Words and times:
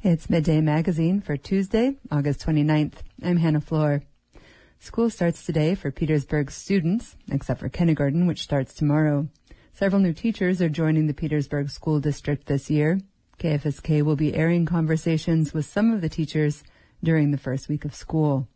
It's 0.00 0.30
Midday 0.30 0.60
Magazine 0.60 1.20
for 1.20 1.36
Tuesday, 1.36 1.96
August 2.08 2.46
29th. 2.46 2.98
I'm 3.20 3.38
Hannah 3.38 3.60
Floor. 3.60 4.04
School 4.78 5.10
starts 5.10 5.44
today 5.44 5.74
for 5.74 5.90
Petersburg 5.90 6.52
students, 6.52 7.16
except 7.28 7.58
for 7.58 7.68
kindergarten, 7.68 8.28
which 8.28 8.44
starts 8.44 8.74
tomorrow. 8.74 9.26
Several 9.72 10.00
new 10.00 10.12
teachers 10.12 10.62
are 10.62 10.68
joining 10.68 11.08
the 11.08 11.14
Petersburg 11.14 11.68
School 11.68 11.98
District 11.98 12.46
this 12.46 12.70
year. 12.70 13.00
KFSK 13.40 14.02
will 14.02 14.14
be 14.14 14.36
airing 14.36 14.66
conversations 14.66 15.52
with 15.52 15.66
some 15.66 15.92
of 15.92 16.00
the 16.00 16.08
teachers 16.08 16.62
during 17.02 17.32
the 17.32 17.36
first 17.36 17.68
week 17.68 17.84
of 17.84 17.92
school. 17.92 18.46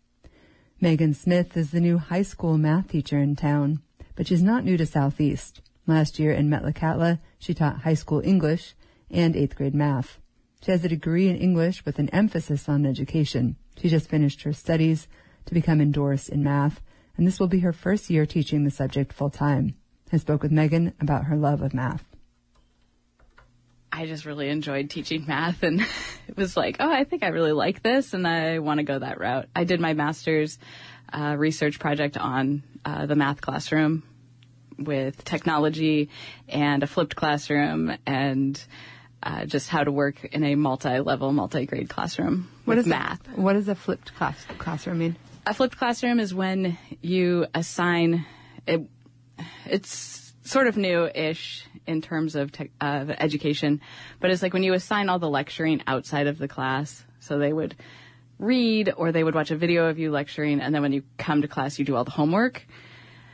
Megan 0.81 1.13
Smith 1.13 1.57
is 1.57 1.73
the 1.73 1.81
new 1.81 1.99
high 1.99 2.23
school 2.23 2.57
math 2.57 2.87
teacher 2.87 3.19
in 3.19 3.35
town, 3.35 3.83
but 4.15 4.29
she's 4.29 4.45
not 4.45 4.65
new 4.65 4.77
to 4.77 4.87
Southeast. 4.87 5.61
Last 5.89 6.21
year 6.21 6.31
in 6.31 6.49
Metlakatla, 6.49 7.19
she 7.41 7.53
taught 7.53 7.81
high 7.81 7.95
school 7.95 8.23
English 8.25 8.75
and 9.11 9.35
eighth 9.35 9.57
grade 9.57 9.75
math. 9.75 10.21
She 10.65 10.71
has 10.71 10.85
a 10.85 10.89
degree 10.89 11.29
in 11.29 11.36
English 11.36 11.85
with 11.85 11.99
an 11.99 12.09
emphasis 12.11 12.68
on 12.68 12.86
education. 12.86 13.57
She 13.79 13.89
just 13.89 14.09
finished 14.09 14.43
her 14.43 14.53
studies 14.53 15.09
to 15.46 15.55
become 15.55 15.81
endorsed 15.81 16.29
in 16.29 16.45
math, 16.45 16.81
and 17.17 17.27
this 17.27 17.41
will 17.41 17.49
be 17.49 17.61
her 17.61 17.73
first 17.73 18.09
year 18.09 18.27
teaching 18.27 18.64
the 18.64 18.71
subject 18.71 19.13
full 19.13 19.31
time. 19.31 19.75
I 20.13 20.19
spoke 20.19 20.43
with 20.43 20.53
Megan 20.53 20.93
about 21.00 21.25
her 21.25 21.36
love 21.36 21.63
of 21.63 21.75
math. 21.75 22.05
I 23.91 24.07
just 24.07 24.25
really 24.25 24.49
enjoyed 24.49 24.89
teaching 24.89 25.25
math 25.27 25.63
and 25.63 25.81
it 26.29 26.36
was 26.36 26.57
like, 26.57 26.77
oh, 26.81 26.91
I 26.91 27.05
think 27.05 27.22
I 27.22 27.29
really 27.29 27.53
like 27.53 27.83
this 27.83 28.14
and 28.14 28.27
I 28.27 28.58
want 28.58 28.79
to 28.79 28.85
go 28.85 28.99
that 28.99 29.19
route. 29.19 29.49
I 29.57 29.64
did 29.64 29.81
my 29.81 29.94
master's 29.94 30.58
uh, 31.13 31.35
research 31.36 31.79
project 31.79 32.17
on 32.17 32.62
uh, 32.84 33.06
the 33.06 33.17
math 33.17 33.41
classroom 33.41 34.03
with 34.78 35.25
technology 35.25 36.08
and 36.48 36.83
a 36.83 36.86
flipped 36.86 37.17
classroom 37.17 37.97
and 38.06 38.62
uh, 39.22 39.44
just 39.44 39.69
how 39.69 39.84
to 39.84 39.92
work 39.92 40.25
in 40.25 40.44
a 40.44 40.55
multi-level, 40.55 41.33
multi-grade 41.33 41.89
classroom 41.89 42.50
What 42.64 42.77
with 42.77 42.86
is 42.86 42.91
math. 42.91 43.27
What 43.36 43.55
does 43.55 43.69
a 43.69 43.74
flipped 43.74 44.14
class, 44.14 44.44
classroom 44.58 44.98
mean? 44.98 45.16
A 45.47 45.55
flipped 45.55 45.77
classroom 45.77 46.20
is 46.20 46.34
when 46.34 46.78
you 47.00 47.47
assign 47.55 48.24
it. 48.66 48.82
It's 49.66 50.32
sort 50.44 50.66
of 50.66 50.77
new-ish 50.77 51.66
in 51.86 52.00
terms 52.00 52.36
of 52.36 52.52
tech, 52.52 52.70
uh, 52.80 53.06
education, 53.19 53.80
but 54.20 54.30
it's 54.30 54.42
like 54.42 54.52
when 54.52 54.62
you 54.62 54.72
assign 54.72 55.08
all 55.08 55.19
the 55.19 55.30
lecturing 55.30 55.82
outside 55.86 56.27
of 56.27 56.38
the 56.38 56.48
class. 56.48 57.04
So 57.20 57.38
they 57.38 57.52
would 57.52 57.77
read 58.38 58.92
or 58.97 59.12
they 59.12 59.25
would 59.25 59.34
watch 59.34 59.50
a 59.50 59.56
video 59.56 59.86
of 59.86 59.98
you 59.98 60.10
lecturing, 60.10 60.60
and 60.60 60.75
then 60.75 60.82
when 60.82 60.92
you 60.92 61.02
come 61.19 61.42
to 61.42 61.48
class, 61.48 61.78
you 61.78 61.84
do 61.84 61.97
all 61.97 62.04
the 62.04 62.10
homework. 62.10 62.66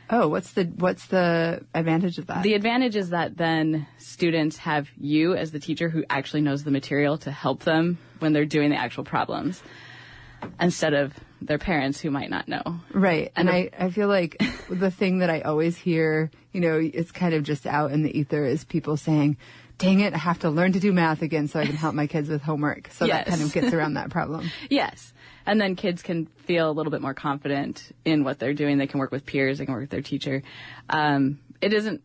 Oh, 0.09 0.27
what's 0.27 0.53
the 0.53 0.63
what's 0.63 1.05
the 1.07 1.63
advantage 1.73 2.17
of 2.17 2.27
that? 2.27 2.41
The 2.41 2.55
advantage 2.55 2.95
is 2.95 3.09
that 3.09 3.37
then 3.37 3.87
students 3.97 4.57
have 4.57 4.89
you 4.97 5.35
as 5.35 5.51
the 5.51 5.59
teacher 5.59 5.89
who 5.89 6.03
actually 6.09 6.41
knows 6.41 6.63
the 6.63 6.71
material 6.71 7.17
to 7.19 7.31
help 7.31 7.63
them 7.63 7.99
when 8.17 8.33
they're 8.33 8.45
doing 8.45 8.71
the 8.71 8.75
actual 8.75 9.03
problems 9.03 9.61
instead 10.59 10.93
of 10.93 11.13
their 11.41 11.57
parents 11.57 11.99
who 12.01 12.11
might 12.11 12.29
not 12.29 12.47
know. 12.47 12.81
Right. 12.91 13.31
And 13.35 13.49
I, 13.49 13.69
I 13.77 13.89
feel 13.91 14.07
like 14.07 14.41
the 14.69 14.91
thing 14.91 15.19
that 15.19 15.29
I 15.29 15.41
always 15.41 15.77
hear, 15.77 16.31
you 16.53 16.61
know, 16.61 16.79
it's 16.81 17.11
kind 17.11 17.33
of 17.33 17.43
just 17.43 17.67
out 17.67 17.91
in 17.91 18.03
the 18.03 18.17
ether 18.17 18.45
is 18.45 18.65
people 18.65 18.97
saying, 18.97 19.37
dang 19.79 20.01
it, 20.01 20.13
I 20.13 20.17
have 20.17 20.39
to 20.39 20.49
learn 20.51 20.73
to 20.73 20.79
do 20.79 20.91
math 20.93 21.21
again 21.23 21.47
so 21.47 21.59
I 21.59 21.65
can 21.65 21.75
help 21.75 21.95
my 21.95 22.05
kids 22.05 22.29
with 22.29 22.41
homework. 22.43 22.89
So 22.91 23.05
Yes. 23.05 23.25
that 23.25 23.31
kind 23.31 23.41
of 23.41 23.51
gets 23.51 23.73
around 23.73 23.93
that 23.95 24.09
problem. 24.11 24.51
Yes. 24.69 25.11
And 25.47 25.59
then 25.59 25.75
kids 25.75 26.03
can 26.03 26.27
feel 26.27 26.69
a 26.69 26.73
little 26.73 26.91
bit 26.91 27.01
more 27.01 27.13
confident 27.15 27.91
in 28.05 28.23
what 28.23 28.37
they're 28.39 28.53
doing. 28.53 28.77
They 28.77 28.85
can 28.87 28.99
work 28.99 29.11
with 29.11 29.25
peers. 29.25 29.57
They 29.57 29.65
can 29.65 29.73
work 29.73 29.81
with 29.81 29.89
their 29.89 30.01
teacher. 30.03 30.43
Um, 30.89 31.39
it 31.61 31.73
isn't 31.73 32.01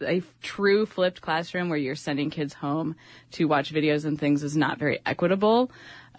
a 0.00 0.22
true 0.42 0.86
flipped 0.86 1.20
classroom 1.20 1.68
where 1.68 1.78
you're 1.78 1.94
sending 1.96 2.30
kids 2.30 2.54
home 2.54 2.96
to 3.32 3.44
watch 3.46 3.72
videos 3.72 4.04
and 4.04 4.18
things 4.18 4.42
is 4.42 4.56
not 4.56 4.78
very 4.78 5.00
equitable 5.04 5.70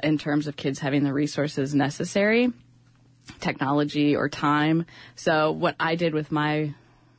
in 0.03 0.17
terms 0.17 0.45
of 0.47 0.55
kids 0.55 0.79
having 0.79 1.03
the 1.03 1.13
resources 1.13 1.73
necessary, 1.73 2.51
technology 3.39 4.15
or 4.15 4.29
time. 4.29 4.85
So 5.15 5.51
what 5.51 5.75
I 5.79 5.95
did 5.95 6.13
with 6.13 6.31
my 6.31 6.73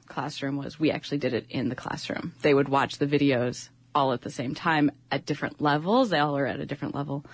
classroom 0.06 0.56
was 0.56 0.78
we 0.78 0.90
actually 0.90 1.18
did 1.18 1.32
it 1.34 1.46
in 1.50 1.68
the 1.68 1.74
classroom. 1.74 2.34
They 2.42 2.54
would 2.54 2.68
watch 2.68 2.98
the 2.98 3.06
videos 3.06 3.68
all 3.98 4.12
at 4.12 4.22
the 4.22 4.31
same 4.31 4.54
time 4.54 4.92
at 5.10 5.26
different 5.26 5.60
levels. 5.60 6.10
They 6.10 6.20
all 6.20 6.38
are 6.38 6.47
at 6.47 6.60
a 6.60 6.66
different 6.66 6.94
level. 6.94 7.25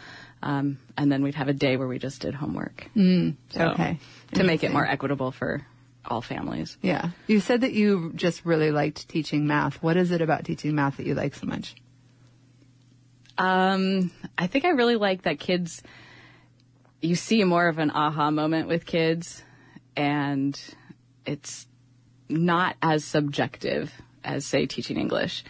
Um, 0.42 0.78
and 0.96 1.12
then 1.12 1.22
we'd 1.22 1.34
have 1.34 1.48
a 1.48 1.52
day 1.52 1.76
where 1.76 1.86
we 1.86 1.98
just 1.98 2.22
did 2.22 2.34
homework. 2.34 2.88
Mm, 2.96 3.36
okay. 3.54 3.98
To 4.32 4.44
make 4.44 4.64
it 4.64 4.72
more 4.72 4.86
equitable 4.86 5.30
for 5.30 5.66
all 6.06 6.22
families. 6.22 6.78
Yeah. 6.80 7.10
You 7.26 7.40
said 7.40 7.60
that 7.60 7.72
you 7.72 8.12
just 8.14 8.46
really 8.46 8.70
liked 8.70 9.08
teaching 9.08 9.46
math. 9.46 9.82
What 9.82 9.98
is 9.98 10.10
it 10.10 10.22
about 10.22 10.44
teaching 10.44 10.74
math 10.74 10.96
that 10.96 11.06
you 11.06 11.14
like 11.14 11.34
so 11.34 11.46
much? 11.46 11.74
Um, 13.36 14.10
I 14.38 14.46
think 14.46 14.64
I 14.64 14.70
really 14.70 14.96
like 14.96 15.22
that 15.22 15.38
kids, 15.38 15.82
you 17.02 17.14
see 17.14 17.44
more 17.44 17.68
of 17.68 17.78
an 17.78 17.90
aha 17.90 18.30
moment 18.30 18.68
with 18.68 18.86
kids 18.86 19.42
and 19.96 20.58
it's 21.26 21.66
not 22.28 22.76
as 22.80 23.04
subjective 23.04 23.92
as 24.22 24.46
say 24.46 24.64
teaching 24.66 24.96
English 24.96 25.44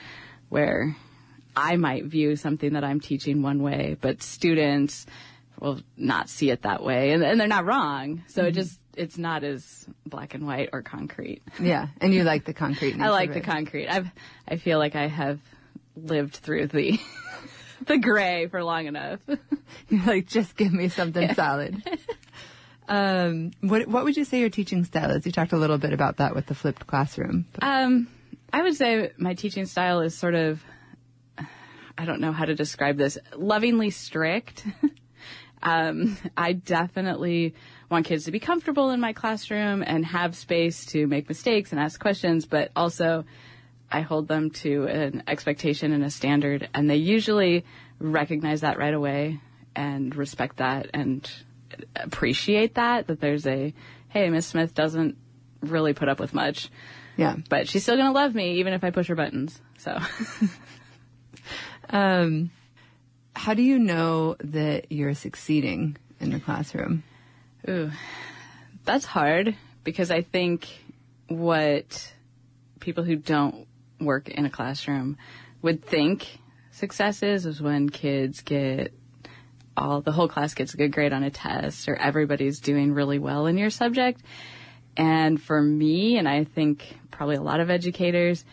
where 0.49 0.97
I 1.57 1.77
might 1.77 2.05
view 2.05 2.37
something 2.37 2.73
that 2.73 2.85
I'm 2.85 3.01
teaching 3.01 3.43
one 3.43 3.63
way, 3.63 3.97
but 4.01 4.23
students 4.23 5.07
will 5.61 5.81
not 5.97 6.29
see 6.29 6.51
it 6.51 6.63
that 6.63 6.83
way 6.83 7.13
and, 7.13 7.23
and 7.23 7.41
they're 7.41 7.47
not 7.49 7.65
wrong. 7.65 8.23
So 8.29 8.45
it 8.45 8.53
just, 8.53 8.79
it's 8.97 9.19
not 9.19 9.45
as 9.45 9.87
black 10.07 10.35
and 10.35 10.47
white 10.47 10.71
or 10.73 10.83
concrete. 10.83 11.43
Yeah. 11.61 11.89
And 12.01 12.13
you 12.13 12.25
like 12.25 12.45
the 12.45 12.55
concrete. 12.55 13.01
I 13.01 13.11
like 13.11 13.33
the 13.33 13.41
concrete. 13.41 13.89
I've, 13.89 14.09
I 14.49 14.57
feel 14.57 14.79
like 14.79 14.97
I 14.97 15.07
have 15.07 15.41
lived 15.97 16.37
through 16.37 16.69
the, 16.69 16.99
the 17.87 17.99
gray 17.99 18.47
for 18.49 18.63
long 18.63 18.87
enough. 18.87 19.21
You're 19.89 20.05
like, 20.05 20.27
just 20.27 20.57
give 20.57 20.73
me 20.73 20.89
something 20.89 21.35
solid. 21.35 21.83
Um, 22.89 23.53
what 23.61 23.89
what 23.89 24.05
would 24.05 24.17
you 24.17 24.25
say 24.25 24.41
your 24.41 24.51
teaching 24.51 24.85
style 24.85 25.11
is? 25.11 25.25
You 25.25 25.33
talked 25.33 25.53
a 25.53 25.57
little 25.57 25.79
bit 25.79 25.93
about 25.93 26.19
that 26.19 26.35
with 26.35 26.47
the 26.47 26.55
flipped 26.55 26.87
classroom. 26.87 27.47
Um, 27.63 28.09
I 28.53 28.63
would 28.63 28.77
say 28.77 29.11
my 29.17 29.35
teaching 29.35 29.67
style 29.67 30.01
is 30.01 30.17
sort 30.17 30.35
of, 30.35 30.63
I 31.97 32.05
don't 32.05 32.21
know 32.21 32.33
how 32.33 32.45
to 32.45 32.55
describe 32.55 32.97
this, 32.97 33.19
lovingly 33.37 33.91
strict. 33.91 34.67
um, 35.63 36.17
I 36.37 36.53
definitely 36.53 37.55
want 37.91 38.07
kids 38.07 38.25
to 38.25 38.33
be 38.33 38.41
comfortable 38.41 38.91
in 38.91 39.01
my 39.01 39.13
classroom 39.13 39.83
and 39.87 40.05
have 40.05 40.37
space 40.37 40.87
to 40.87 41.07
make 41.07 41.29
mistakes 41.29 41.73
and 41.73 41.81
ask 41.81 42.01
questions, 42.01 42.47
but 42.47 42.71
also 42.75 43.25
I 43.91 44.01
hold 44.01 44.27
them 44.27 44.51
to 44.51 44.87
an 44.87 45.23
expectation 45.29 45.93
and 45.93 46.05
a 46.05 46.11
standard, 46.11 46.69
and 46.75 46.91
they 46.91 46.97
usually 46.97 47.65
recognize 48.01 48.63
that 48.63 48.79
right 48.79 48.95
away 48.95 49.41
and 49.77 50.15
respect 50.17 50.57
that 50.57 50.91
and 50.93 51.31
appreciate 51.97 52.75
that, 52.75 53.07
that 53.07 53.21
there's 53.21 53.47
a, 53.47 53.73
hey, 54.09 54.31
Miss 54.31 54.47
Smith 54.47 54.75
doesn't 54.75 55.17
really 55.63 55.93
put 55.93 56.09
up 56.09 56.21
with 56.21 56.35
much 56.35 56.71
yeah. 57.17 57.37
but 57.49 57.69
she's 57.69 57.83
still 57.83 57.97
gonna 57.97 58.13
love 58.13 58.35
me 58.35 58.59
even 58.59 58.73
if 58.73 58.85
I 58.85 58.91
push 58.91 59.09
her 59.09 59.15
buttons. 59.15 59.61
So 59.79 59.99
Um, 61.91 62.51
how 63.35 63.55
do 63.55 63.63
you 63.63 63.79
know 63.79 64.37
that 64.41 64.91
you're 64.91 65.15
succeeding 65.15 65.97
in 66.21 66.31
the 66.31 66.41
classroom? 66.41 67.03
Ooh, 67.69 67.91
that's 68.85 69.05
hard 69.05 69.57
because 69.83 70.11
I 70.11 70.23
think 70.23 70.69
what 71.29 72.13
people 72.81 73.05
who 73.05 73.17
don't 73.17 73.67
work 74.01 74.29
in 74.29 74.45
a 74.45 74.51
classroom 74.51 75.17
would 75.63 75.85
think 75.85 76.39
success 76.71 77.23
is 77.23 77.47
is 77.47 77.63
when 77.63 77.89
kids 77.89 78.43
get 78.43 78.93
all 79.77 80.01
the 80.01 80.13
whole 80.13 80.29
class 80.29 80.55
gets 80.55 80.75
a 80.75 80.77
good 80.77 80.93
grade 80.93 81.13
on 81.13 81.25
a 81.25 81.31
test 81.31 81.89
or 81.89 81.97
everybody's 81.97 82.61
doing 82.61 82.93
really 82.93 83.19
well 83.19 83.47
in 83.47 83.59
your 83.59 83.71
subject. 83.71 84.21
And 84.97 85.41
for 85.41 85.61
me, 85.61 86.19
and 86.19 86.29
I 86.29 86.45
think 86.45 86.99
probably 87.11 87.37
a 87.37 87.43
lot 87.43 87.61
of 87.61 87.71
educators, 87.71 88.45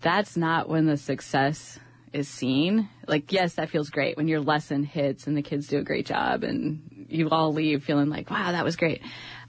that's 0.00 0.36
not 0.36 0.68
when 0.68 0.86
the 0.86 0.96
success 0.96 1.78
is 2.12 2.28
seen. 2.28 2.88
Like, 3.06 3.32
yes, 3.32 3.54
that 3.54 3.70
feels 3.70 3.90
great 3.90 4.16
when 4.16 4.28
your 4.28 4.40
lesson 4.40 4.82
hits 4.82 5.26
and 5.26 5.36
the 5.36 5.42
kids 5.42 5.68
do 5.68 5.78
a 5.78 5.82
great 5.82 6.06
job 6.06 6.42
and 6.44 7.06
you 7.08 7.28
all 7.30 7.52
leave 7.52 7.84
feeling 7.84 8.08
like, 8.08 8.30
wow, 8.30 8.52
that 8.52 8.64
was 8.64 8.76
great. 8.76 9.02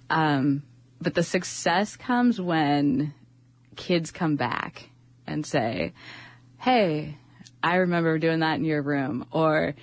Um, 0.10 0.64
but 1.00 1.16
the 1.16 1.24
success 1.24 1.96
comes 1.96 2.40
when 2.40 3.14
kids 3.76 4.12
come 4.12 4.36
back 4.36 4.90
and 5.26 5.46
say, 5.46 5.94
hey, 6.58 7.18
I 7.64 7.78
remember 7.78 8.20
doing 8.20 8.40
that 8.40 8.56
in 8.56 8.66
your 8.66 8.82
room. 8.82 9.26
Or 9.32 9.76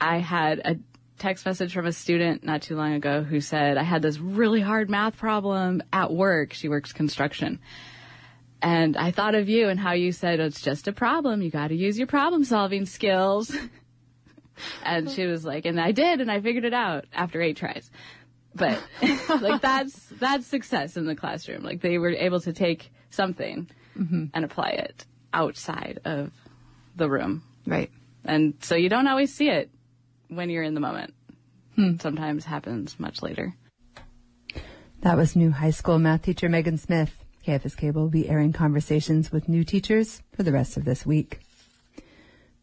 I 0.00 0.18
had 0.18 0.60
a 0.64 0.76
text 1.18 1.44
message 1.44 1.74
from 1.74 1.86
a 1.86 1.92
student 1.92 2.44
not 2.44 2.62
too 2.62 2.76
long 2.76 2.94
ago 2.94 3.22
who 3.22 3.40
said, 3.40 3.76
I 3.76 3.82
had 3.82 4.00
this 4.00 4.18
really 4.18 4.60
hard 4.60 4.88
math 4.88 5.16
problem 5.16 5.82
at 5.92 6.10
work. 6.10 6.54
She 6.54 6.68
works 6.68 6.92
construction. 6.92 7.60
And 8.62 8.96
I 8.96 9.10
thought 9.10 9.34
of 9.34 9.48
you 9.48 9.68
and 9.68 9.80
how 9.80 9.92
you 9.92 10.12
said 10.12 10.38
it's 10.38 10.60
just 10.60 10.86
a 10.86 10.92
problem. 10.92 11.40
You 11.42 11.50
got 11.50 11.68
to 11.68 11.74
use 11.74 11.96
your 11.96 12.06
problem 12.06 12.44
solving 12.44 12.84
skills. 12.84 13.54
and 14.84 15.10
she 15.10 15.26
was 15.26 15.44
like, 15.44 15.64
and 15.64 15.80
I 15.80 15.92
did, 15.92 16.20
and 16.20 16.30
I 16.30 16.40
figured 16.40 16.64
it 16.64 16.74
out 16.74 17.06
after 17.12 17.40
eight 17.40 17.56
tries. 17.56 17.90
But 18.54 18.82
like 19.40 19.62
that's 19.62 19.94
that's 20.18 20.46
success 20.46 20.96
in 20.96 21.06
the 21.06 21.14
classroom. 21.14 21.62
Like 21.62 21.80
they 21.80 21.98
were 21.98 22.10
able 22.10 22.40
to 22.40 22.52
take 22.52 22.92
something 23.10 23.68
and 24.34 24.44
apply 24.44 24.70
it 24.70 25.04
outside 25.32 26.00
of 26.04 26.32
the 26.96 27.08
room. 27.08 27.42
Right. 27.66 27.90
And 28.24 28.54
so 28.60 28.74
you 28.74 28.88
don't 28.88 29.06
always 29.06 29.34
see 29.34 29.48
it 29.48 29.70
when 30.28 30.50
you're 30.50 30.62
in 30.62 30.74
the 30.74 30.80
moment. 30.80 31.14
Hmm. 31.76 31.96
Sometimes 32.00 32.44
happens 32.44 32.98
much 32.98 33.22
later. 33.22 33.54
That 35.02 35.16
was 35.16 35.36
new 35.36 35.50
high 35.50 35.70
school 35.70 35.98
math 35.98 36.22
teacher 36.22 36.48
Megan 36.48 36.76
Smith. 36.76 37.19
KFSK 37.46 37.94
will 37.94 38.08
be 38.08 38.28
airing 38.28 38.52
conversations 38.52 39.32
with 39.32 39.48
new 39.48 39.64
teachers 39.64 40.22
for 40.34 40.42
the 40.42 40.52
rest 40.52 40.76
of 40.76 40.84
this 40.84 41.06
week. 41.06 41.40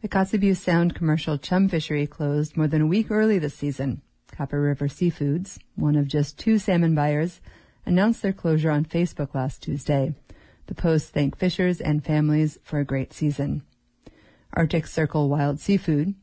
The 0.01 0.07
Kotzebue 0.07 0.55
Sound 0.55 0.93
commercial 0.93 1.37
chum 1.39 1.67
fishery 1.67 2.05
closed 2.05 2.55
more 2.55 2.67
than 2.67 2.81
a 2.81 2.87
week 2.87 3.09
early 3.09 3.39
this 3.39 3.55
season. 3.55 4.01
Copper 4.31 4.61
River 4.61 4.87
Seafoods, 4.87 5.57
one 5.75 5.95
of 5.95 6.07
just 6.07 6.37
two 6.37 6.59
salmon 6.59 6.93
buyers, 6.93 7.41
announced 7.85 8.21
their 8.21 8.33
closure 8.33 8.69
on 8.69 8.85
Facebook 8.85 9.33
last 9.33 9.63
Tuesday. 9.63 10.13
The 10.67 10.75
post 10.75 11.11
thanked 11.11 11.39
fishers 11.39 11.81
and 11.81 12.05
families 12.05 12.59
for 12.63 12.79
a 12.79 12.85
great 12.85 13.13
season. 13.13 13.63
Arctic 14.53 14.85
Circle 14.85 15.29
Wild 15.29 15.59
Seafood, 15.59 16.13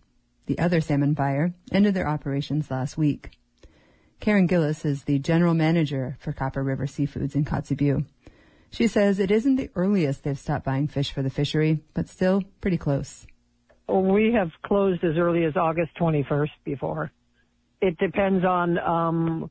the 0.47 0.59
other 0.59 0.81
salmon 0.81 1.15
buyer, 1.15 1.55
ended 1.73 1.95
their 1.95 2.09
operations 2.09 2.71
last 2.71 2.97
week. 2.97 3.31
Karen 4.21 4.47
Gillis 4.47 4.85
is 4.85 5.05
the 5.05 5.19
general 5.19 5.55
manager 5.55 6.17
for 6.21 6.33
Copper 6.33 6.63
River 6.63 6.87
Seafoods 6.87 7.35
in 7.35 7.45
Kotzebue. 7.45 8.05
She 8.75 8.89
says 8.89 9.21
it 9.21 9.31
isn't 9.31 9.55
the 9.55 9.71
earliest 9.77 10.25
they've 10.25 10.37
stopped 10.37 10.65
buying 10.65 10.89
fish 10.89 11.13
for 11.13 11.23
the 11.23 11.31
fishery, 11.31 11.79
but 11.95 12.09
still 12.09 12.43
pretty 12.61 12.77
close. 12.77 13.25
We 13.89 14.33
have 14.33 14.51
closed 14.65 15.05
as 15.05 15.17
early 15.17 15.45
as 15.45 15.57
August 15.57 15.93
21st 15.97 16.51
before. 16.65 17.13
It 17.81 17.97
depends 17.99 18.45
on 18.45 18.79
um, 18.81 19.49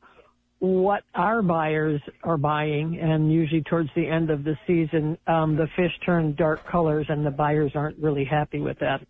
what 0.59 1.03
our 1.15 1.41
buyers 1.41 2.01
are 2.25 2.35
buying, 2.35 2.99
and 2.99 3.31
usually 3.31 3.61
towards 3.61 3.89
the 3.95 4.05
end 4.05 4.29
of 4.29 4.43
the 4.43 4.57
season, 4.67 5.17
um, 5.25 5.55
the 5.55 5.67
fish 5.77 5.93
turn 6.05 6.35
dark 6.35 6.67
colors, 6.69 7.05
and 7.07 7.25
the 7.25 7.31
buyers 7.31 7.71
aren't 7.75 7.97
really 7.99 8.25
happy 8.25 8.59
with 8.59 8.79
that. 8.79 9.07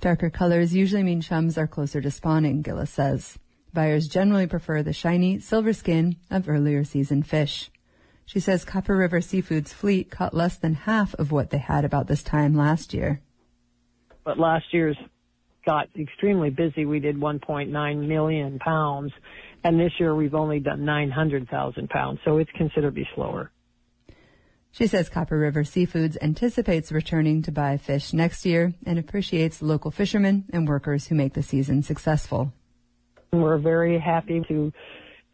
Darker 0.00 0.28
colors 0.28 0.74
usually 0.74 1.04
mean 1.04 1.22
chums 1.22 1.56
are 1.56 1.66
closer 1.66 2.02
to 2.02 2.10
spawning, 2.10 2.60
Gillis 2.60 2.90
says. 2.90 3.38
Buyers 3.72 4.08
generally 4.08 4.46
prefer 4.46 4.82
the 4.82 4.92
shiny 4.92 5.38
silver 5.38 5.72
skin 5.72 6.16
of 6.30 6.50
earlier 6.50 6.84
season 6.84 7.22
fish. 7.22 7.70
She 8.24 8.40
says 8.40 8.64
Copper 8.64 8.96
River 8.96 9.20
Seafood's 9.20 9.72
fleet 9.72 10.10
caught 10.10 10.34
less 10.34 10.56
than 10.56 10.74
half 10.74 11.14
of 11.14 11.32
what 11.32 11.50
they 11.50 11.58
had 11.58 11.84
about 11.84 12.06
this 12.06 12.22
time 12.22 12.54
last 12.54 12.94
year. 12.94 13.20
But 14.24 14.38
last 14.38 14.66
year's 14.72 14.96
got 15.66 15.88
extremely 15.98 16.50
busy. 16.50 16.84
We 16.86 17.00
did 17.00 17.16
1.9 17.16 18.08
million 18.08 18.58
pounds, 18.58 19.12
and 19.64 19.78
this 19.78 19.92
year 19.98 20.14
we've 20.14 20.34
only 20.34 20.60
done 20.60 20.84
900,000 20.84 21.88
pounds, 21.88 22.20
so 22.24 22.38
it's 22.38 22.50
considerably 22.56 23.08
slower. 23.14 23.50
She 24.70 24.86
says 24.86 25.10
Copper 25.10 25.38
River 25.38 25.64
Seafoods 25.64 26.16
anticipates 26.22 26.90
returning 26.90 27.42
to 27.42 27.52
buy 27.52 27.76
fish 27.76 28.14
next 28.14 28.46
year 28.46 28.72
and 28.86 28.98
appreciates 28.98 29.60
local 29.60 29.90
fishermen 29.90 30.46
and 30.50 30.66
workers 30.66 31.08
who 31.08 31.14
make 31.14 31.34
the 31.34 31.42
season 31.42 31.82
successful. 31.82 32.54
We're 33.32 33.58
very 33.58 33.98
happy 33.98 34.42
to 34.48 34.72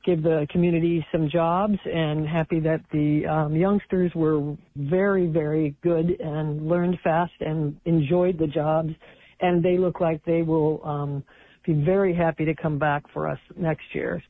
give 0.04 0.22
the 0.22 0.46
community 0.50 1.04
some 1.12 1.28
jobs 1.28 1.78
and 1.84 2.26
happy 2.26 2.60
that 2.60 2.80
the 2.92 3.26
um, 3.26 3.54
youngsters 3.54 4.12
were 4.14 4.56
very, 4.76 5.26
very 5.26 5.76
good 5.82 6.20
and 6.20 6.68
learned 6.68 6.98
fast 7.02 7.32
and 7.40 7.78
enjoyed 7.84 8.38
the 8.38 8.46
jobs. 8.46 8.90
And 9.40 9.62
they 9.62 9.78
look 9.78 10.00
like 10.00 10.24
they 10.24 10.42
will 10.42 10.80
um, 10.84 11.24
be 11.64 11.72
very 11.72 12.14
happy 12.14 12.44
to 12.44 12.54
come 12.54 12.78
back 12.78 13.04
for 13.12 13.28
us 13.28 13.38
next 13.56 13.94
year. 13.94 14.22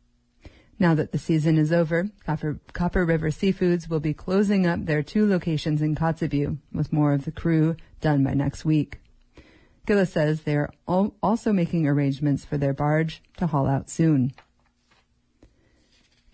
Now 0.80 0.94
that 0.94 1.12
the 1.12 1.18
season 1.18 1.58
is 1.58 1.72
over, 1.72 2.08
Copper, 2.24 2.60
Copper 2.72 3.04
River 3.04 3.30
Seafoods 3.30 3.88
will 3.90 4.00
be 4.00 4.14
closing 4.14 4.66
up 4.66 4.86
their 4.86 5.02
two 5.02 5.26
locations 5.26 5.82
in 5.82 5.96
Kotzebue, 5.96 6.58
with 6.72 6.92
more 6.92 7.12
of 7.12 7.24
the 7.24 7.32
crew 7.32 7.76
done 8.00 8.22
by 8.22 8.34
next 8.34 8.64
week. 8.64 9.00
Gillis 9.86 10.12
says 10.12 10.42
they 10.42 10.54
are 10.54 10.70
also 10.86 11.52
making 11.52 11.86
arrangements 11.86 12.44
for 12.44 12.58
their 12.58 12.74
barge 12.74 13.22
to 13.38 13.46
haul 13.46 13.66
out 13.66 13.90
soon. 13.90 14.32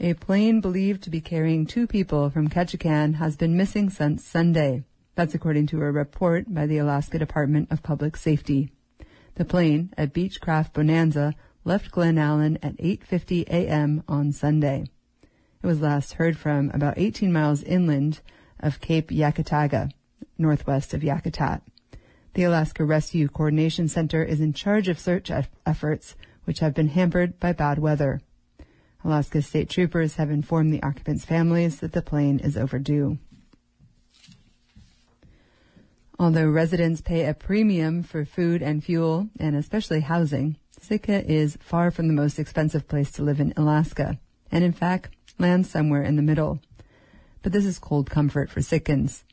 A 0.00 0.14
plane 0.14 0.61
believed 0.61 1.02
to 1.05 1.11
be 1.11 1.20
carrying 1.20 1.67
two 1.67 1.87
people 1.87 2.29
from 2.29 2.49
Ketchikan 2.49 3.14
has 3.14 3.37
been 3.37 3.56
missing 3.56 3.91
since 3.91 4.25
Sunday. 4.25 4.82
That's 5.14 5.35
according 5.35 5.69
to 5.69 5.82
a 5.82 5.93
report 5.93 6.52
by 6.52 6.67
the 6.67 6.79
Alaska 6.79 7.17
Department 7.17 7.70
of 7.70 7.85
Public 7.85 8.17
Safety. 8.17 8.73
The 9.37 9.44
plane, 9.44 9.94
a 9.96 10.08
Beechcraft 10.08 10.73
Bonanza, 10.73 11.35
left 11.62 11.93
Glennallen 11.93 12.58
at 12.61 12.76
8.50 12.79 13.44
a.m. 13.46 14.02
on 14.08 14.32
Sunday. 14.32 14.87
It 15.62 15.67
was 15.67 15.81
last 15.81 16.14
heard 16.14 16.37
from 16.37 16.73
about 16.75 16.99
18 16.99 17.32
miles 17.32 17.62
inland 17.62 18.20
of 18.58 18.81
Cape 18.81 19.11
Yakataga, 19.11 19.93
northwest 20.37 20.93
of 20.93 21.02
Yakutat. 21.02 21.62
The 22.35 22.43
Alaska 22.43 22.85
Rescue 22.85 23.29
Coordination 23.29 23.87
Center 23.87 24.25
is 24.25 24.40
in 24.40 24.55
charge 24.55 24.88
of 24.88 24.99
search 24.99 25.31
efforts, 25.64 26.17
which 26.47 26.58
have 26.58 26.75
been 26.75 26.88
hampered 26.88 27.38
by 27.38 27.52
bad 27.52 27.79
weather. 27.79 28.20
Alaska 29.05 29.43
state 29.43 29.69
troopers 29.69 30.17
have 30.17 30.31
informed 30.31 30.73
the 30.73 30.83
occupants' 30.83 31.27
families 31.27 31.81
that 31.81 31.93
the 31.93 32.01
plane 32.01 32.39
is 32.39 32.56
overdue. 32.56 33.19
Although 36.19 36.49
residents 36.49 37.01
pay 37.01 37.27
a 37.27 37.35
premium 37.35 38.03
for 38.03 38.25
food 38.25 38.62
and 38.62 38.83
fuel, 38.83 39.29
and 39.39 39.55
especially 39.55 40.01
housing, 40.01 40.56
Sitka 40.81 41.31
is 41.31 41.59
far 41.61 41.91
from 41.91 42.09
the 42.09 42.15
most 42.15 42.39
expensive 42.39 42.89
place 42.89 43.11
to 43.12 43.23
live 43.23 43.41
in 43.41 43.53
Alaska, 43.56 44.19
and 44.51 44.65
in 44.65 44.73
fact, 44.73 45.15
lands 45.39 45.69
somewhere 45.69 46.03
in 46.03 46.17
the 46.17 46.23
middle. 46.23 46.61
But 47.43 47.53
this 47.53 47.67
is 47.67 47.79
cold 47.79 48.09
comfort 48.09 48.49
for 48.49 48.61
Sitkans 48.61 49.25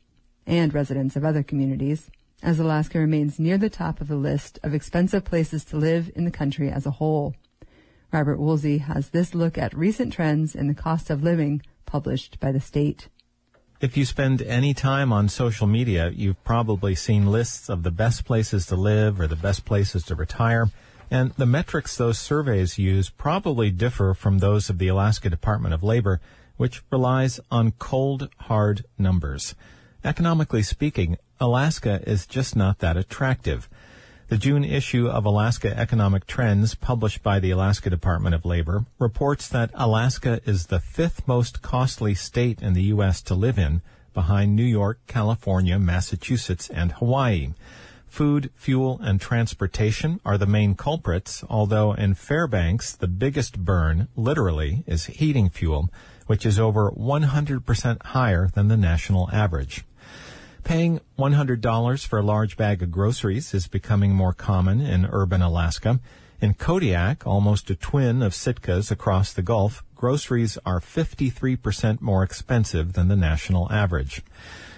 and 0.46 0.74
residents 0.74 1.16
of 1.16 1.24
other 1.24 1.42
communities, 1.42 2.10
as 2.42 2.58
Alaska 2.58 2.98
remains 2.98 3.38
near 3.38 3.56
the 3.56 3.70
top 3.70 4.00
of 4.00 4.08
the 4.08 4.16
list 4.16 4.58
of 4.62 4.74
expensive 4.74 5.24
places 5.24 5.64
to 5.66 5.76
live 5.76 6.10
in 6.16 6.24
the 6.24 6.30
country 6.30 6.70
as 6.70 6.84
a 6.84 6.90
whole. 6.90 7.34
Robert 8.12 8.38
Woolsey 8.38 8.78
has 8.78 9.08
this 9.08 9.34
look 9.34 9.56
at 9.56 9.74
recent 9.74 10.12
trends 10.12 10.54
in 10.54 10.68
the 10.68 10.74
cost 10.74 11.08
of 11.08 11.22
living 11.22 11.62
published 11.86 12.38
by 12.40 12.52
the 12.52 12.60
state. 12.60 13.08
If 13.80 13.96
you 13.96 14.04
spend 14.04 14.42
any 14.42 14.74
time 14.74 15.12
on 15.12 15.28
social 15.30 15.66
media, 15.66 16.10
you've 16.10 16.44
probably 16.44 16.94
seen 16.94 17.32
lists 17.32 17.70
of 17.70 17.82
the 17.82 17.90
best 17.90 18.26
places 18.26 18.66
to 18.66 18.76
live 18.76 19.18
or 19.18 19.26
the 19.26 19.34
best 19.34 19.64
places 19.64 20.04
to 20.04 20.14
retire. 20.14 20.70
And 21.10 21.32
the 21.32 21.46
metrics 21.46 21.96
those 21.96 22.18
surveys 22.18 22.78
use 22.78 23.08
probably 23.08 23.70
differ 23.70 24.14
from 24.14 24.38
those 24.38 24.68
of 24.68 24.78
the 24.78 24.88
Alaska 24.88 25.30
Department 25.30 25.74
of 25.74 25.82
Labor, 25.82 26.20
which 26.58 26.82
relies 26.92 27.40
on 27.50 27.72
cold, 27.72 28.28
hard 28.40 28.84
numbers. 28.98 29.54
Economically 30.04 30.62
speaking, 30.62 31.16
Alaska 31.40 32.02
is 32.06 32.26
just 32.26 32.54
not 32.54 32.78
that 32.80 32.96
attractive. 32.96 33.68
The 34.32 34.38
June 34.38 34.64
issue 34.64 35.08
of 35.08 35.26
Alaska 35.26 35.78
Economic 35.78 36.26
Trends, 36.26 36.74
published 36.74 37.22
by 37.22 37.38
the 37.38 37.50
Alaska 37.50 37.90
Department 37.90 38.34
of 38.34 38.46
Labor, 38.46 38.86
reports 38.98 39.46
that 39.48 39.70
Alaska 39.74 40.40
is 40.46 40.68
the 40.68 40.80
fifth 40.80 41.28
most 41.28 41.60
costly 41.60 42.14
state 42.14 42.62
in 42.62 42.72
the 42.72 42.84
U.S. 42.84 43.20
to 43.24 43.34
live 43.34 43.58
in, 43.58 43.82
behind 44.14 44.56
New 44.56 44.64
York, 44.64 45.00
California, 45.06 45.78
Massachusetts, 45.78 46.70
and 46.70 46.92
Hawaii. 46.92 47.50
Food, 48.08 48.48
fuel, 48.54 48.98
and 49.02 49.20
transportation 49.20 50.18
are 50.24 50.38
the 50.38 50.46
main 50.46 50.76
culprits, 50.76 51.44
although 51.50 51.92
in 51.92 52.14
Fairbanks, 52.14 52.96
the 52.96 53.08
biggest 53.08 53.58
burn, 53.58 54.08
literally, 54.16 54.82
is 54.86 55.04
heating 55.04 55.50
fuel, 55.50 55.90
which 56.26 56.46
is 56.46 56.58
over 56.58 56.90
100% 56.92 58.02
higher 58.02 58.48
than 58.54 58.68
the 58.68 58.78
national 58.78 59.28
average. 59.30 59.84
Paying 60.64 61.00
$100 61.18 62.06
for 62.06 62.18
a 62.18 62.22
large 62.22 62.56
bag 62.56 62.82
of 62.82 62.90
groceries 62.92 63.52
is 63.52 63.66
becoming 63.66 64.14
more 64.14 64.32
common 64.32 64.80
in 64.80 65.06
urban 65.10 65.42
Alaska. 65.42 65.98
In 66.40 66.54
Kodiak, 66.54 67.26
almost 67.26 67.68
a 67.70 67.74
twin 67.74 68.22
of 68.22 68.32
Sitka's 68.32 68.90
across 68.90 69.32
the 69.32 69.42
Gulf, 69.42 69.84
groceries 69.96 70.58
are 70.64 70.80
53% 70.80 72.00
more 72.00 72.22
expensive 72.22 72.92
than 72.92 73.08
the 73.08 73.16
national 73.16 73.70
average. 73.72 74.22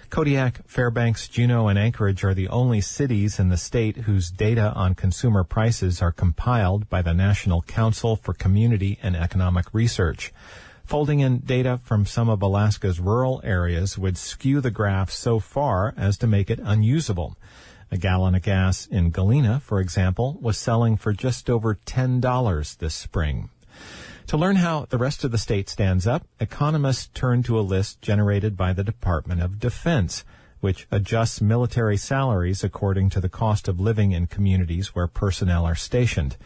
Kodiak, 0.08 0.66
Fairbanks, 0.66 1.28
Juneau, 1.28 1.68
and 1.68 1.78
Anchorage 1.78 2.24
are 2.24 2.34
the 2.34 2.48
only 2.48 2.80
cities 2.80 3.38
in 3.38 3.50
the 3.50 3.56
state 3.56 3.98
whose 3.98 4.30
data 4.30 4.72
on 4.74 4.94
consumer 4.94 5.44
prices 5.44 6.00
are 6.00 6.12
compiled 6.12 6.88
by 6.88 7.02
the 7.02 7.14
National 7.14 7.62
Council 7.62 8.16
for 8.16 8.32
Community 8.32 8.98
and 9.02 9.16
Economic 9.16 9.66
Research. 9.72 10.32
Folding 10.84 11.20
in 11.20 11.38
data 11.38 11.80
from 11.82 12.04
some 12.04 12.28
of 12.28 12.42
Alaska's 12.42 13.00
rural 13.00 13.40
areas 13.42 13.96
would 13.96 14.18
skew 14.18 14.60
the 14.60 14.70
graph 14.70 15.10
so 15.10 15.38
far 15.40 15.94
as 15.96 16.18
to 16.18 16.26
make 16.26 16.50
it 16.50 16.60
unusable. 16.62 17.36
A 17.90 17.96
gallon 17.96 18.34
of 18.34 18.42
gas 18.42 18.86
in 18.86 19.10
Galena, 19.10 19.60
for 19.60 19.80
example, 19.80 20.38
was 20.42 20.58
selling 20.58 20.96
for 20.96 21.12
just 21.12 21.48
over 21.48 21.74
$10 21.74 22.76
this 22.78 22.94
spring. 22.94 23.48
To 24.26 24.36
learn 24.36 24.56
how 24.56 24.86
the 24.88 24.98
rest 24.98 25.24
of 25.24 25.30
the 25.32 25.38
state 25.38 25.68
stands 25.68 26.06
up, 26.06 26.26
economists 26.38 27.08
turn 27.14 27.42
to 27.44 27.58
a 27.58 27.62
list 27.62 28.02
generated 28.02 28.56
by 28.56 28.72
the 28.72 28.84
Department 28.84 29.42
of 29.42 29.60
Defense, 29.60 30.24
which 30.60 30.86
adjusts 30.90 31.40
military 31.40 31.96
salaries 31.96 32.62
according 32.62 33.10
to 33.10 33.20
the 33.20 33.28
cost 33.28 33.68
of 33.68 33.80
living 33.80 34.12
in 34.12 34.26
communities 34.26 34.94
where 34.94 35.06
personnel 35.06 35.64
are 35.64 35.74
stationed. 35.74 36.36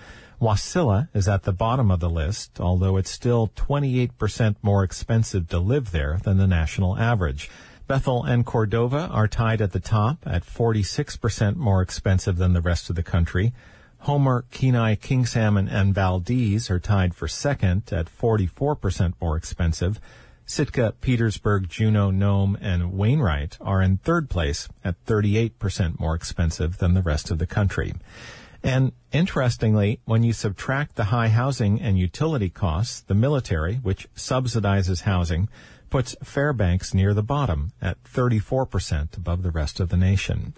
Wasilla 0.41 1.09
is 1.15 1.27
at 1.27 1.43
the 1.43 1.53
bottom 1.53 1.91
of 1.91 1.99
the 1.99 2.09
list, 2.09 2.61
although 2.61 2.97
it's 2.97 3.11
still 3.11 3.49
28% 3.57 4.57
more 4.63 4.85
expensive 4.85 5.49
to 5.49 5.59
live 5.59 5.91
there 5.91 6.19
than 6.23 6.39
the 6.39 6.47
national 6.47 6.97
average. 6.97 7.51
Bethel 7.89 8.23
and 8.23 8.47
Cordova 8.47 9.09
are 9.09 9.27
tied 9.27 9.61
at 9.61 9.73
the 9.73 9.81
top 9.81 10.19
at 10.25 10.45
46% 10.45 11.57
more 11.57 11.83
expensive 11.83 12.37
than 12.37 12.53
the 12.53 12.61
rest 12.61 12.89
of 12.89 12.97
the 12.97 13.03
country. 13.03 13.53
Homer, 14.01 14.45
Kenai, 14.53 14.95
King 14.95 15.27
Salmon, 15.27 15.69
and 15.69 15.93
Valdez 15.93 16.71
are 16.71 16.79
tied 16.79 17.15
for 17.15 17.27
second 17.27 17.93
at 17.93 18.07
44% 18.07 19.15
more 19.21 19.37
expensive. 19.37 20.01
Sitka, 20.47 20.95
Petersburg, 21.01 21.69
Juneau, 21.69 22.11
Nome, 22.11 22.57
and 22.61 22.93
Wainwright 22.93 23.59
are 23.61 23.83
in 23.83 23.99
third 23.99 24.31
place 24.31 24.69
at 24.85 25.05
38% 25.05 25.99
more 25.99 26.15
expensive 26.15 26.79
than 26.79 26.95
the 26.95 27.03
rest 27.03 27.31
of 27.31 27.39
the 27.39 27.47
country. 27.47 27.95
And 28.63 28.93
interestingly, 29.13 30.01
when 30.05 30.23
you 30.23 30.33
subtract 30.33 30.97
the 30.97 31.05
high 31.05 31.29
housing 31.29 31.81
and 31.81 31.99
utility 31.99 32.51
costs, 32.51 33.01
the 33.01 33.15
military, 33.15 33.77
which 33.77 34.09
subsidizes 34.15 35.03
housing, 35.03 35.49
puts 35.91 36.17
Fairbanks 36.23 36.93
near 36.93 37.15
the 37.15 37.23
bottom 37.23 37.73
at 37.81 38.03
34% 38.05 39.17
above 39.17 39.43
the 39.43 39.51
rest 39.51 39.81
of 39.81 39.89
the 39.89 39.97
nation. 39.97 40.55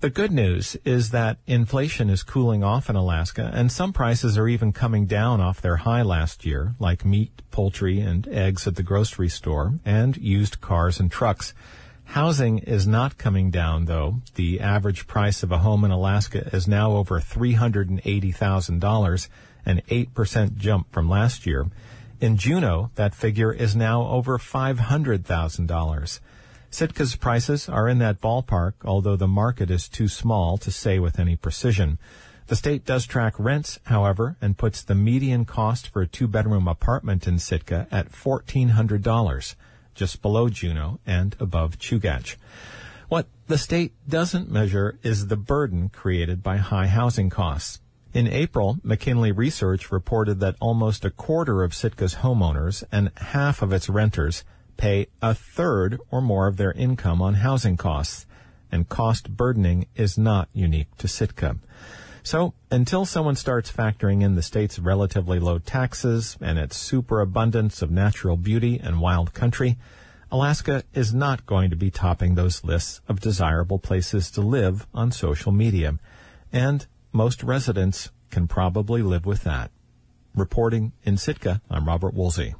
The 0.00 0.10
good 0.10 0.32
news 0.32 0.78
is 0.82 1.10
that 1.10 1.36
inflation 1.46 2.08
is 2.08 2.22
cooling 2.22 2.64
off 2.64 2.88
in 2.88 2.96
Alaska, 2.96 3.50
and 3.52 3.70
some 3.70 3.92
prices 3.92 4.38
are 4.38 4.48
even 4.48 4.72
coming 4.72 5.04
down 5.04 5.42
off 5.42 5.60
their 5.60 5.76
high 5.76 6.00
last 6.00 6.46
year, 6.46 6.74
like 6.78 7.04
meat, 7.04 7.42
poultry, 7.50 8.00
and 8.00 8.26
eggs 8.28 8.66
at 8.66 8.76
the 8.76 8.82
grocery 8.82 9.28
store, 9.28 9.74
and 9.84 10.16
used 10.16 10.62
cars 10.62 11.00
and 11.00 11.12
trucks. 11.12 11.52
Housing 12.10 12.58
is 12.58 12.86
not 12.88 13.18
coming 13.18 13.52
down, 13.52 13.84
though. 13.84 14.16
The 14.34 14.58
average 14.58 15.06
price 15.06 15.44
of 15.44 15.52
a 15.52 15.58
home 15.58 15.84
in 15.84 15.92
Alaska 15.92 16.48
is 16.52 16.66
now 16.66 16.90
over 16.90 17.20
$380,000, 17.20 19.28
an 19.64 19.82
8% 19.88 20.56
jump 20.56 20.92
from 20.92 21.08
last 21.08 21.46
year. 21.46 21.68
In 22.20 22.36
Juneau, 22.36 22.90
that 22.96 23.14
figure 23.14 23.52
is 23.52 23.76
now 23.76 24.08
over 24.08 24.38
$500,000. 24.38 26.20
Sitka's 26.68 27.14
prices 27.14 27.68
are 27.68 27.88
in 27.88 27.98
that 27.98 28.20
ballpark, 28.20 28.72
although 28.84 29.14
the 29.14 29.28
market 29.28 29.70
is 29.70 29.88
too 29.88 30.08
small 30.08 30.58
to 30.58 30.72
say 30.72 30.98
with 30.98 31.20
any 31.20 31.36
precision. 31.36 31.96
The 32.48 32.56
state 32.56 32.84
does 32.84 33.06
track 33.06 33.34
rents, 33.38 33.78
however, 33.84 34.36
and 34.42 34.58
puts 34.58 34.82
the 34.82 34.96
median 34.96 35.44
cost 35.44 35.86
for 35.86 36.02
a 36.02 36.08
two-bedroom 36.08 36.66
apartment 36.66 37.28
in 37.28 37.38
Sitka 37.38 37.86
at 37.92 38.10
$1,400, 38.10 39.54
just 40.00 40.22
below 40.22 40.48
Juneau 40.48 40.98
and 41.04 41.36
above 41.38 41.78
Chugach. 41.78 42.36
What 43.10 43.26
the 43.48 43.58
state 43.58 43.92
doesn't 44.08 44.50
measure 44.50 44.98
is 45.02 45.26
the 45.26 45.36
burden 45.36 45.90
created 45.90 46.42
by 46.42 46.56
high 46.56 46.86
housing 46.86 47.28
costs. 47.28 47.82
In 48.14 48.26
April, 48.26 48.78
McKinley 48.82 49.30
Research 49.30 49.92
reported 49.92 50.40
that 50.40 50.56
almost 50.58 51.04
a 51.04 51.10
quarter 51.10 51.62
of 51.62 51.72
Sitka's 51.72 52.14
homeowners 52.14 52.82
and 52.90 53.10
half 53.18 53.60
of 53.60 53.74
its 53.74 53.90
renters 53.90 54.42
pay 54.78 55.08
a 55.20 55.34
third 55.34 56.00
or 56.10 56.22
more 56.22 56.46
of 56.46 56.56
their 56.56 56.72
income 56.72 57.20
on 57.20 57.34
housing 57.34 57.76
costs, 57.76 58.24
and 58.72 58.88
cost 58.88 59.36
burdening 59.36 59.84
is 59.96 60.16
not 60.16 60.48
unique 60.54 60.96
to 60.96 61.08
Sitka. 61.08 61.56
So, 62.22 62.52
until 62.70 63.04
someone 63.06 63.36
starts 63.36 63.72
factoring 63.72 64.22
in 64.22 64.34
the 64.34 64.42
state's 64.42 64.78
relatively 64.78 65.38
low 65.38 65.58
taxes 65.58 66.36
and 66.40 66.58
its 66.58 66.76
superabundance 66.76 67.82
of 67.82 67.90
natural 67.90 68.36
beauty 68.36 68.78
and 68.82 69.00
wild 69.00 69.32
country, 69.32 69.78
Alaska 70.30 70.84
is 70.94 71.14
not 71.14 71.46
going 71.46 71.70
to 71.70 71.76
be 71.76 71.90
topping 71.90 72.34
those 72.34 72.62
lists 72.62 73.00
of 73.08 73.20
desirable 73.20 73.78
places 73.78 74.30
to 74.32 74.42
live 74.42 74.86
on 74.94 75.10
social 75.10 75.50
media. 75.50 75.98
And 76.52 76.86
most 77.12 77.42
residents 77.42 78.10
can 78.30 78.46
probably 78.46 79.02
live 79.02 79.26
with 79.26 79.42
that. 79.44 79.70
Reporting 80.34 80.92
in 81.02 81.16
Sitka, 81.16 81.60
I'm 81.68 81.86
Robert 81.86 82.14
Woolsey. 82.14 82.54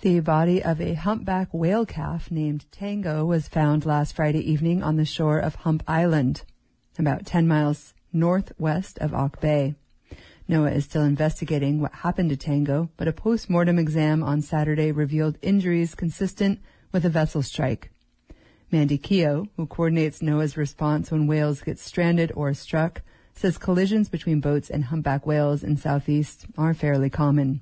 The 0.00 0.20
body 0.20 0.62
of 0.62 0.80
a 0.80 0.94
humpback 0.94 1.48
whale 1.52 1.84
calf 1.84 2.30
named 2.30 2.64
Tango 2.70 3.24
was 3.24 3.48
found 3.48 3.84
last 3.84 4.14
Friday 4.14 4.40
evening 4.50 4.82
on 4.82 4.96
the 4.96 5.04
shore 5.04 5.38
of 5.38 5.56
Hump 5.56 5.82
Island, 5.88 6.44
about 6.98 7.26
10 7.26 7.46
miles 7.46 7.94
northwest 8.12 8.98
of 8.98 9.12
Auk 9.14 9.40
Bay. 9.40 9.74
NOAA 10.48 10.76
is 10.76 10.84
still 10.84 11.02
investigating 11.02 11.80
what 11.80 11.92
happened 11.92 12.30
to 12.30 12.36
Tango, 12.36 12.90
but 12.96 13.08
a 13.08 13.12
post-mortem 13.12 13.78
exam 13.78 14.22
on 14.22 14.42
Saturday 14.42 14.92
revealed 14.92 15.38
injuries 15.42 15.94
consistent 15.94 16.60
with 16.92 17.04
a 17.04 17.10
vessel 17.10 17.42
strike. 17.42 17.90
Mandy 18.70 18.98
Keogh, 18.98 19.46
who 19.56 19.66
coordinates 19.66 20.20
NOAA's 20.20 20.56
response 20.56 21.10
when 21.10 21.26
whales 21.26 21.62
get 21.62 21.78
stranded 21.78 22.32
or 22.34 22.54
struck, 22.54 23.02
says 23.34 23.58
collisions 23.58 24.08
between 24.08 24.40
boats 24.40 24.70
and 24.70 24.84
humpback 24.84 25.26
whales 25.26 25.62
in 25.62 25.76
Southeast 25.76 26.46
are 26.56 26.74
fairly 26.74 27.10
common. 27.10 27.60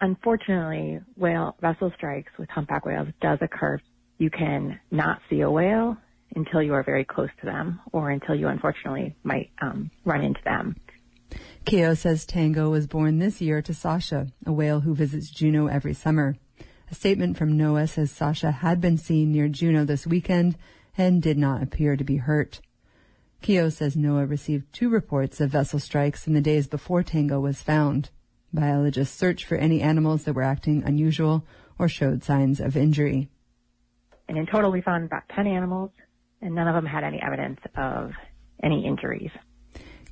Unfortunately, 0.00 1.00
whale 1.16 1.56
vessel 1.60 1.90
strikes 1.96 2.32
with 2.38 2.48
humpback 2.50 2.84
whales 2.84 3.08
does 3.20 3.38
occur. 3.40 3.80
You 4.18 4.30
can 4.30 4.78
not 4.90 5.20
see 5.28 5.40
a 5.40 5.50
whale 5.50 5.96
until 6.34 6.62
you 6.62 6.74
are 6.74 6.82
very 6.82 7.04
close 7.04 7.30
to 7.40 7.46
them, 7.46 7.80
or 7.92 8.10
until 8.10 8.34
you 8.34 8.48
unfortunately 8.48 9.14
might 9.22 9.50
um, 9.60 9.90
run 10.04 10.22
into 10.22 10.42
them. 10.44 10.76
Keogh 11.64 11.94
says 11.94 12.26
Tango 12.26 12.70
was 12.70 12.86
born 12.86 13.18
this 13.18 13.40
year 13.40 13.62
to 13.62 13.74
Sasha, 13.74 14.28
a 14.44 14.52
whale 14.52 14.80
who 14.80 14.94
visits 14.94 15.30
Juneau 15.30 15.66
every 15.66 15.94
summer. 15.94 16.36
A 16.90 16.94
statement 16.94 17.36
from 17.36 17.58
NOAA 17.58 17.88
says 17.88 18.10
Sasha 18.10 18.50
had 18.50 18.80
been 18.80 18.98
seen 18.98 19.32
near 19.32 19.48
Juneau 19.48 19.84
this 19.84 20.06
weekend 20.06 20.56
and 20.96 21.22
did 21.22 21.38
not 21.38 21.62
appear 21.62 21.96
to 21.96 22.04
be 22.04 22.18
hurt. 22.18 22.60
Keogh 23.42 23.70
says 23.70 23.96
NOAA 23.96 24.28
received 24.28 24.72
two 24.72 24.88
reports 24.88 25.40
of 25.40 25.50
vessel 25.50 25.78
strikes 25.78 26.26
in 26.26 26.34
the 26.34 26.40
days 26.40 26.66
before 26.66 27.02
Tango 27.02 27.40
was 27.40 27.62
found. 27.62 28.10
Biologists 28.52 29.18
searched 29.18 29.44
for 29.44 29.56
any 29.56 29.80
animals 29.80 30.24
that 30.24 30.34
were 30.34 30.42
acting 30.42 30.82
unusual 30.84 31.44
or 31.78 31.88
showed 31.88 32.22
signs 32.22 32.60
of 32.60 32.76
injury. 32.76 33.28
And 34.28 34.38
in 34.38 34.46
total, 34.46 34.70
we 34.70 34.80
found 34.80 35.04
about 35.04 35.28
10 35.34 35.46
animals, 35.46 35.90
and 36.44 36.54
none 36.54 36.68
of 36.68 36.74
them 36.74 36.86
had 36.86 37.02
any 37.02 37.20
evidence 37.20 37.58
of 37.76 38.12
any 38.62 38.86
injuries. 38.86 39.30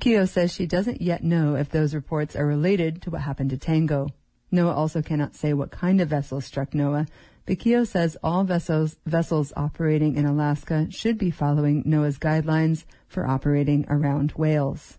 Keogh 0.00 0.24
says 0.24 0.52
she 0.52 0.66
doesn't 0.66 1.00
yet 1.00 1.22
know 1.22 1.54
if 1.54 1.68
those 1.68 1.94
reports 1.94 2.34
are 2.34 2.46
related 2.46 3.02
to 3.02 3.10
what 3.10 3.20
happened 3.20 3.50
to 3.50 3.56
Tango. 3.56 4.08
NOAA 4.52 4.74
also 4.74 5.00
cannot 5.00 5.36
say 5.36 5.52
what 5.52 5.70
kind 5.70 6.00
of 6.00 6.08
vessel 6.08 6.40
struck 6.40 6.74
Noah, 6.74 7.06
but 7.46 7.60
Keogh 7.60 7.84
says 7.84 8.16
all 8.24 8.42
vessels, 8.42 8.96
vessels 9.06 9.52
operating 9.56 10.16
in 10.16 10.26
Alaska 10.26 10.88
should 10.90 11.18
be 11.18 11.30
following 11.30 11.84
NOAA's 11.84 12.18
guidelines 12.18 12.84
for 13.06 13.26
operating 13.26 13.86
around 13.88 14.32
whales 14.32 14.98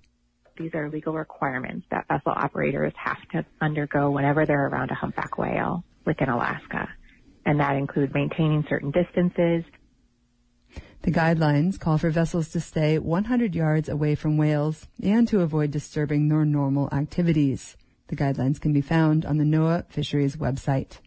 these 0.58 0.74
are 0.74 0.90
legal 0.90 1.14
requirements 1.14 1.86
that 1.92 2.08
vessel 2.08 2.34
operators 2.36 2.94
have 2.96 3.18
to 3.32 3.46
undergo 3.62 4.12
whenever 4.12 4.46
they're 4.46 4.68
around 4.68 4.92
a 4.92 4.96
humpback 4.96 5.38
whale 5.38 5.84
within 6.06 6.30
Alaska. 6.30 6.88
And 7.46 7.60
that 7.60 7.76
includes 7.76 8.14
maintaining 8.14 8.66
certain 8.70 8.92
distances. 8.92 9.64
The 11.04 11.12
guidelines 11.12 11.78
call 11.78 11.98
for 11.98 12.10
vessels 12.10 12.48
to 12.52 12.62
stay 12.62 12.98
100 12.98 13.54
yards 13.54 13.90
away 13.90 14.16
from 14.16 14.38
whales 14.38 14.88
and 15.04 15.28
to 15.28 15.42
avoid 15.42 15.70
disturbing 15.70 16.30
their 16.30 16.46
normal 16.46 16.88
activities. 16.94 17.76
The 18.08 18.16
guidelines 18.16 18.62
can 18.62 18.72
be 18.72 18.80
found 18.80 19.26
on 19.26 19.38
the 19.38 19.44
NOAA 19.44 19.86
Fisheries 19.90 20.38
website. 20.38 21.00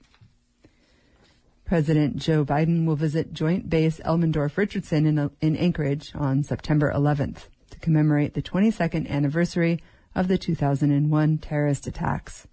President 1.65 2.17
Joe 2.17 2.45
Biden 2.45 2.85
will 2.85 2.97
visit 2.97 3.33
Joint 3.33 3.71
Base 3.71 3.99
Elmendorf 4.05 4.59
Richardson 4.59 5.07
in, 5.07 5.31
in 5.41 5.57
Anchorage 5.57 6.13
on 6.15 6.43
September 6.43 6.93
11th 6.95 7.49
to 7.71 7.79
commemorate 7.79 8.35
the 8.35 8.43
22nd 8.43 9.09
anniversary 9.09 9.81
of 10.15 10.29
the 10.29 10.37
2001 10.37 11.39
terrorist 11.39 11.87
attacks. 11.87 12.47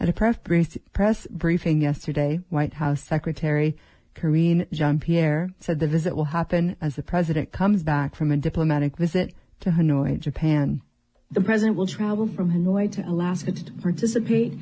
At 0.00 0.08
a 0.08 0.12
press 0.14 1.26
briefing 1.26 1.82
yesterday, 1.82 2.40
White 2.48 2.74
House 2.74 3.02
Secretary 3.02 3.76
Karine 4.14 4.66
Jean-Pierre 4.72 5.50
said 5.58 5.80
the 5.80 5.86
visit 5.86 6.16
will 6.16 6.26
happen 6.26 6.76
as 6.80 6.96
the 6.96 7.02
president 7.02 7.52
comes 7.52 7.82
back 7.82 8.14
from 8.14 8.30
a 8.30 8.36
diplomatic 8.36 8.96
visit 8.96 9.34
to 9.60 9.70
Hanoi, 9.70 10.18
Japan. 10.18 10.82
The 11.30 11.40
president 11.40 11.76
will 11.76 11.86
travel 11.86 12.28
from 12.28 12.52
Hanoi 12.52 12.90
to 12.92 13.08
Alaska 13.08 13.52
to 13.52 13.72
participate 13.82 14.54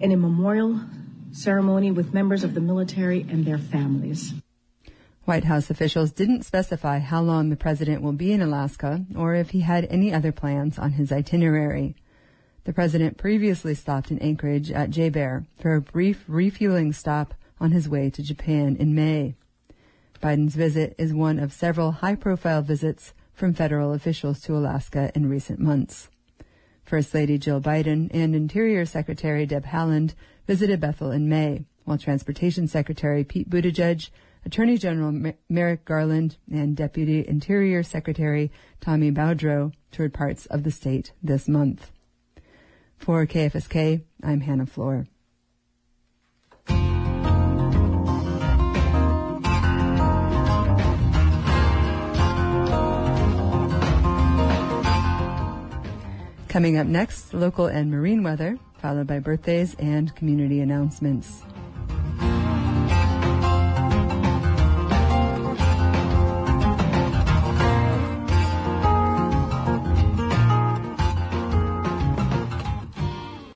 in 0.00 0.12
a 0.12 0.16
memorial 0.16 0.80
ceremony 1.32 1.90
with 1.90 2.14
members 2.14 2.44
of 2.44 2.54
the 2.54 2.60
military 2.60 3.26
and 3.28 3.44
their 3.44 3.58
families. 3.58 4.32
White 5.24 5.44
House 5.44 5.70
officials 5.70 6.12
didn't 6.12 6.44
specify 6.44 6.98
how 6.98 7.22
long 7.22 7.48
the 7.48 7.56
president 7.56 8.02
will 8.02 8.12
be 8.12 8.32
in 8.32 8.42
Alaska 8.42 9.04
or 9.16 9.34
if 9.34 9.50
he 9.50 9.60
had 9.60 9.86
any 9.86 10.12
other 10.12 10.32
plans 10.32 10.78
on 10.78 10.92
his 10.92 11.10
itinerary. 11.10 11.96
The 12.64 12.72
president 12.72 13.16
previously 13.16 13.74
stopped 13.74 14.10
in 14.10 14.18
Anchorage 14.18 14.70
at 14.70 14.90
JBER 14.90 15.46
for 15.58 15.74
a 15.74 15.80
brief 15.80 16.24
refueling 16.26 16.92
stop 16.92 17.34
on 17.64 17.70
his 17.70 17.88
way 17.88 18.10
to 18.10 18.22
Japan 18.22 18.76
in 18.78 18.94
May. 18.94 19.34
Biden's 20.22 20.54
visit 20.54 20.94
is 20.98 21.14
one 21.14 21.38
of 21.38 21.50
several 21.50 21.92
high-profile 21.92 22.60
visits 22.60 23.14
from 23.32 23.54
federal 23.54 23.94
officials 23.94 24.42
to 24.42 24.54
Alaska 24.54 25.10
in 25.14 25.30
recent 25.30 25.58
months. 25.58 26.10
First 26.84 27.14
Lady 27.14 27.38
Jill 27.38 27.62
Biden 27.62 28.10
and 28.12 28.34
Interior 28.34 28.84
Secretary 28.84 29.46
Deb 29.46 29.64
Haaland 29.64 30.12
visited 30.46 30.78
Bethel 30.78 31.10
in 31.10 31.26
May, 31.26 31.64
while 31.84 31.96
Transportation 31.96 32.68
Secretary 32.68 33.24
Pete 33.24 33.48
Buttigieg 33.48 34.10
Attorney 34.44 34.76
General 34.76 35.32
Merrick 35.48 35.86
Garland 35.86 36.36
and 36.52 36.76
Deputy 36.76 37.26
Interior 37.26 37.82
Secretary 37.82 38.52
Tommy 38.82 39.10
Beaudreau 39.10 39.72
toured 39.90 40.12
parts 40.12 40.44
of 40.46 40.64
the 40.64 40.70
state 40.70 41.12
this 41.22 41.48
month. 41.48 41.90
For 42.98 43.26
KFSK, 43.26 44.02
I'm 44.22 44.42
Hannah 44.42 44.66
Floor. 44.66 45.06
Coming 56.54 56.78
up 56.78 56.86
next, 56.86 57.34
local 57.34 57.66
and 57.66 57.90
marine 57.90 58.22
weather, 58.22 58.56
followed 58.78 59.08
by 59.08 59.18
birthdays 59.18 59.74
and 59.80 60.14
community 60.14 60.60
announcements. 60.60 61.42